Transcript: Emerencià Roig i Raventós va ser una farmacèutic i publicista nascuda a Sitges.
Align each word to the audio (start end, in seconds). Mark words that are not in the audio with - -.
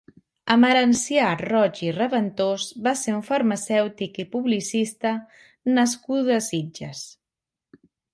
Emerencià 0.53 1.25
Roig 1.41 1.81
i 1.87 1.91
Raventós 1.97 2.65
va 2.87 2.93
ser 3.01 3.13
una 3.15 3.27
farmacèutic 3.27 4.17
i 4.23 4.25
publicista 4.37 5.13
nascuda 5.77 6.33
a 6.37 6.41
Sitges. 6.47 7.05